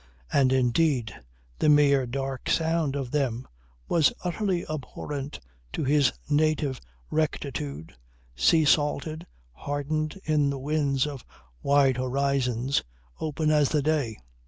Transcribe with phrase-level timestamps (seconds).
[0.33, 1.13] And indeed
[1.59, 3.47] the mere dark sound of them
[3.87, 5.39] was utterly abhorrent
[5.73, 6.81] to his native
[7.11, 7.93] rectitude,
[8.35, 11.23] sea salted, hardened in the winds of
[11.61, 12.81] wide horizons,
[13.19, 14.17] open as the day.